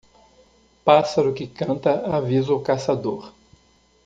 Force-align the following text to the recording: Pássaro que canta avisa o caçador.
Pássaro 0.83 1.31
que 1.31 1.45
canta 1.45 2.07
avisa 2.15 2.51
o 2.51 2.59
caçador. 2.59 3.31